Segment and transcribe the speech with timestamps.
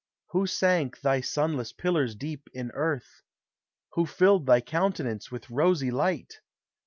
[0.29, 3.21] Who sank thy sunless pillars deep in earth?
[3.91, 6.39] Who filled thy countenance with rosy light?